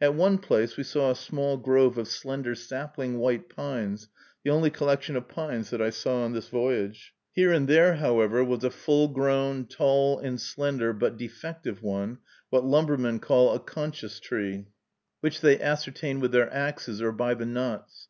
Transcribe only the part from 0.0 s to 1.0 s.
At one place we